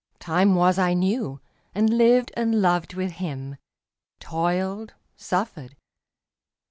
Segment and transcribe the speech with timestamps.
[0.17, 1.39] Time was I knew,
[1.75, 3.57] and lived and loved with him;
[4.19, 5.75] Toiled, suffered.